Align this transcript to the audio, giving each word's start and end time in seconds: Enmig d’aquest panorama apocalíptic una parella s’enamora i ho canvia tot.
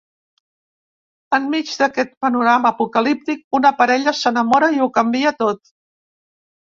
Enmig 1.39 1.73
d’aquest 1.81 2.15
panorama 2.25 2.71
apocalíptic 2.75 3.45
una 3.59 3.75
parella 3.83 4.15
s’enamora 4.23 4.75
i 4.79 4.85
ho 4.87 4.93
canvia 5.01 5.35
tot. 5.45 5.63